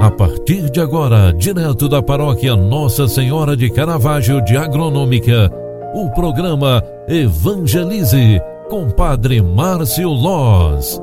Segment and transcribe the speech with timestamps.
[0.00, 5.52] A partir de agora, direto da paróquia Nossa Senhora de Caravaggio de Agronômica,
[5.94, 8.40] o programa Evangelize
[8.70, 10.98] com Padre Márcio Loz.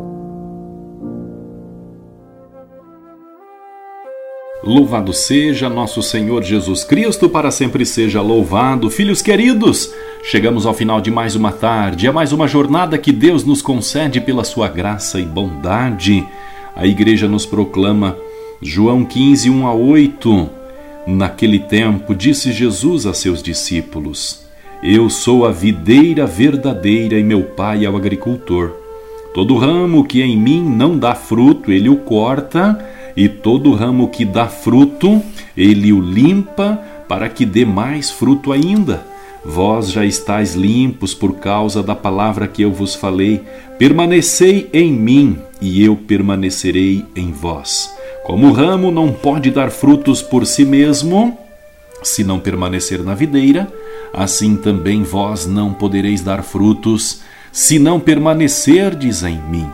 [4.63, 8.89] Louvado seja nosso Senhor Jesus Cristo, para sempre seja louvado.
[8.89, 9.93] Filhos queridos,
[10.23, 14.19] chegamos ao final de mais uma tarde, a mais uma jornada que Deus nos concede
[14.19, 16.27] pela sua graça e bondade.
[16.75, 18.17] A igreja nos proclama
[18.61, 20.49] João 15, 1 a 8.
[21.05, 24.45] Naquele tempo, disse Jesus a seus discípulos:
[24.81, 28.71] Eu sou a videira verdadeira e meu pai é o agricultor.
[29.31, 32.83] Todo ramo que em mim não dá fruto, ele o corta,
[33.15, 35.21] e todo ramo que dá fruto,
[35.55, 39.05] ele o limpa, para que dê mais fruto ainda.
[39.45, 43.43] Vós já estáis limpos por causa da palavra que eu vos falei.
[43.77, 47.96] Permanecei em mim, e eu permanecerei em vós.
[48.27, 51.37] Como o ramo não pode dar frutos por si mesmo,
[52.03, 53.71] se não permanecer na videira,
[54.13, 57.21] assim também vós não podereis dar frutos,
[57.53, 59.65] se não permanecerdes em mim.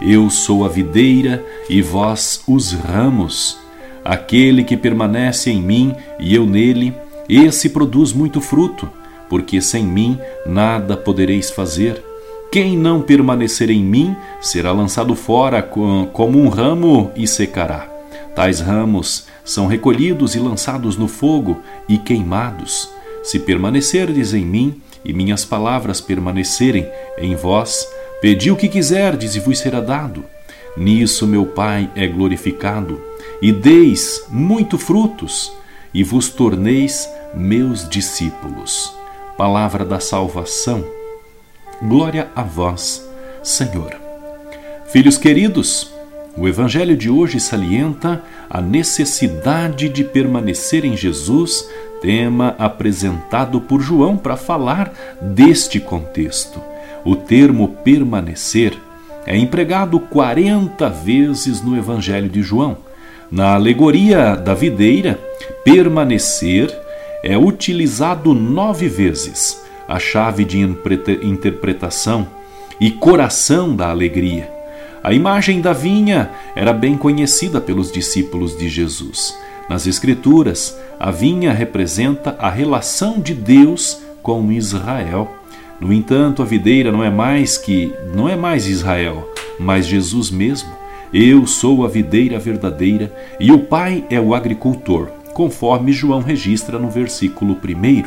[0.00, 3.58] Eu sou a videira e vós os ramos.
[4.04, 6.94] Aquele que permanece em mim e eu nele,
[7.28, 8.88] esse produz muito fruto,
[9.28, 12.00] porque sem mim nada podereis fazer.
[12.50, 17.97] Quem não permanecer em mim será lançado fora como um ramo e secará.
[18.38, 22.88] Tais ramos são recolhidos e lançados no fogo e queimados.
[23.24, 27.84] Se permanecerdes em mim e minhas palavras permanecerem em vós,
[28.20, 30.24] pedi o que quiserdes e vos será dado.
[30.76, 33.02] Nisso meu Pai é glorificado,
[33.42, 35.52] e deis muito frutos,
[35.92, 38.94] e vos torneis meus discípulos.
[39.36, 40.84] Palavra da salvação
[41.82, 43.04] Glória a vós,
[43.42, 43.96] Senhor.
[44.92, 45.97] Filhos queridos,
[46.38, 51.68] o Evangelho de hoje salienta a necessidade de permanecer em Jesus,
[52.00, 56.60] tema apresentado por João para falar deste contexto.
[57.04, 58.72] O termo permanecer
[59.26, 62.76] é empregado 40 vezes no Evangelho de João.
[63.30, 65.18] Na alegoria da videira,
[65.64, 66.72] permanecer
[67.24, 72.28] é utilizado nove vezes a chave de interpretação
[72.80, 74.57] e coração da alegria.
[75.02, 79.36] A imagem da vinha era bem conhecida pelos discípulos de Jesus.
[79.68, 85.30] Nas Escrituras, a vinha representa a relação de Deus com Israel.
[85.80, 90.70] No entanto, a videira não é mais que não é mais Israel, mas Jesus mesmo.
[91.12, 96.90] Eu sou a videira verdadeira e o Pai é o agricultor, conforme João registra no
[96.90, 98.02] versículo 1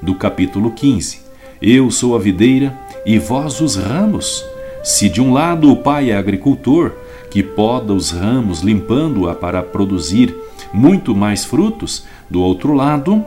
[0.00, 1.20] do capítulo 15.
[1.60, 4.51] Eu sou a videira e vós os ramos.
[4.82, 6.92] Se de um lado o pai é agricultor,
[7.30, 10.36] que poda os ramos, limpando-a para produzir
[10.72, 13.24] muito mais frutos, do outro lado,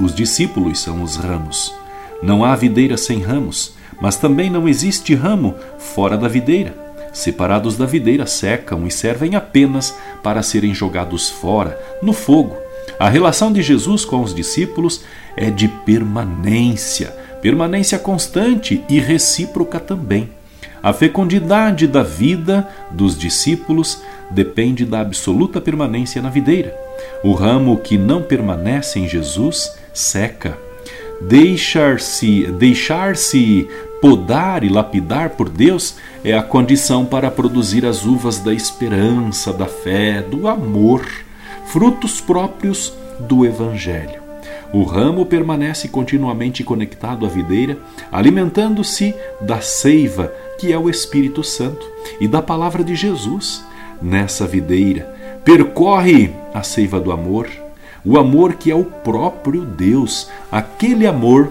[0.00, 1.74] os discípulos são os ramos.
[2.22, 6.74] Não há videira sem ramos, mas também não existe ramo fora da videira.
[7.12, 12.56] Separados da videira, secam e servem apenas para serem jogados fora, no fogo.
[12.98, 15.02] A relação de Jesus com os discípulos
[15.36, 20.37] é de permanência, permanência constante e recíproca também.
[20.88, 24.00] A fecundidade da vida dos discípulos
[24.30, 26.74] depende da absoluta permanência na videira.
[27.22, 30.56] O ramo que não permanece em Jesus seca.
[31.20, 33.68] Deixar-se deixar-se
[34.00, 39.66] podar e lapidar por Deus é a condição para produzir as uvas da esperança, da
[39.66, 41.06] fé, do amor,
[41.66, 44.17] frutos próprios do evangelho.
[44.72, 47.78] O ramo permanece continuamente conectado à videira,
[48.12, 51.86] alimentando-se da seiva, que é o Espírito Santo,
[52.20, 53.64] e da palavra de Jesus.
[54.00, 55.14] Nessa videira,
[55.44, 57.48] percorre a seiva do amor,
[58.04, 61.50] o amor que é o próprio Deus, aquele amor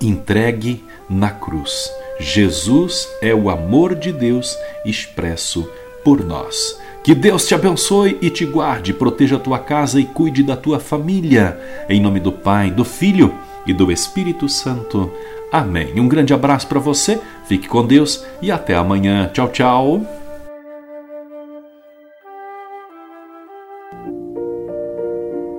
[0.00, 1.90] entregue na cruz.
[2.18, 5.68] Jesus é o amor de Deus expresso
[6.04, 6.80] por nós.
[7.02, 10.78] Que Deus te abençoe e te guarde, proteja a tua casa e cuide da tua
[10.78, 11.58] família.
[11.88, 13.34] Em nome do Pai, do Filho
[13.66, 15.10] e do Espírito Santo.
[15.50, 15.98] Amém.
[15.98, 19.28] Um grande abraço para você, fique com Deus e até amanhã.
[19.32, 20.21] Tchau, tchau.